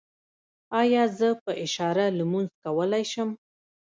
ایا 0.81 1.03
زه 1.17 1.27
په 1.43 1.51
اشاره 1.65 2.05
لمونځ 2.17 2.49
کولی 2.63 3.03
شم؟ 3.11 3.29